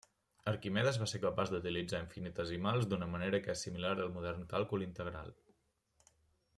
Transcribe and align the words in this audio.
Arquimedes 0.51 0.95
va 1.01 1.07
ser 1.11 1.21
capaç 1.25 1.51
d'utilitzar 1.55 1.99
infinitesimals 2.05 2.89
d'una 2.95 3.11
manera 3.13 3.41
que 3.45 3.55
és 3.57 3.65
similar 3.69 3.95
al 3.99 4.13
modern 4.19 4.49
càlcul 4.57 4.87
integral. 4.91 5.33